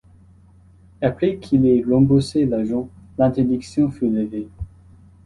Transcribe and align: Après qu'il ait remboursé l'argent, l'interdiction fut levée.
Après 1.03 1.37
qu'il 1.37 1.63
ait 1.67 1.83
remboursé 1.87 2.47
l'argent, 2.47 2.89
l'interdiction 3.19 3.91
fut 3.91 4.09
levée. 4.09 4.47